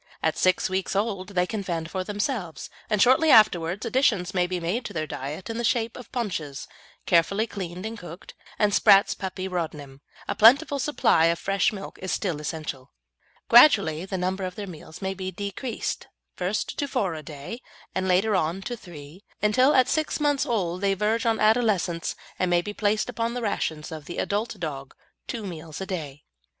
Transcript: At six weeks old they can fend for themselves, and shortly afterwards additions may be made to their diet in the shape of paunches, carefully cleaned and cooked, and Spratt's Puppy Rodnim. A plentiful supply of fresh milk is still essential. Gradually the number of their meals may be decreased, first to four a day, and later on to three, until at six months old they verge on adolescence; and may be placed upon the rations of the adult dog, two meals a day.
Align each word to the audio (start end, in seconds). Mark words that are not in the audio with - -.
At 0.23 0.35
six 0.35 0.67
weeks 0.67 0.95
old 0.95 1.29
they 1.35 1.45
can 1.45 1.61
fend 1.61 1.91
for 1.91 2.03
themselves, 2.03 2.71
and 2.89 2.99
shortly 2.99 3.29
afterwards 3.29 3.85
additions 3.85 4.33
may 4.33 4.47
be 4.47 4.59
made 4.59 4.83
to 4.85 4.93
their 4.93 5.05
diet 5.05 5.47
in 5.47 5.59
the 5.59 5.63
shape 5.63 5.95
of 5.95 6.11
paunches, 6.11 6.67
carefully 7.05 7.45
cleaned 7.45 7.85
and 7.85 7.99
cooked, 7.99 8.33
and 8.57 8.73
Spratt's 8.73 9.13
Puppy 9.13 9.47
Rodnim. 9.47 10.01
A 10.27 10.33
plentiful 10.33 10.79
supply 10.79 11.25
of 11.25 11.37
fresh 11.37 11.71
milk 11.71 11.99
is 12.01 12.11
still 12.11 12.41
essential. 12.41 12.91
Gradually 13.47 14.03
the 14.05 14.17
number 14.17 14.43
of 14.43 14.55
their 14.55 14.65
meals 14.65 15.03
may 15.03 15.13
be 15.13 15.29
decreased, 15.29 16.07
first 16.35 16.79
to 16.79 16.87
four 16.87 17.13
a 17.13 17.21
day, 17.21 17.61
and 17.93 18.07
later 18.07 18.35
on 18.35 18.63
to 18.63 18.75
three, 18.75 19.23
until 19.39 19.75
at 19.75 19.87
six 19.87 20.19
months 20.19 20.47
old 20.47 20.81
they 20.81 20.95
verge 20.95 21.27
on 21.27 21.39
adolescence; 21.39 22.15
and 22.39 22.49
may 22.49 22.63
be 22.63 22.73
placed 22.73 23.07
upon 23.07 23.35
the 23.35 23.41
rations 23.43 23.91
of 23.91 24.05
the 24.05 24.17
adult 24.17 24.59
dog, 24.59 24.95
two 25.27 25.45
meals 25.45 25.79
a 25.79 25.85
day. 25.85 26.23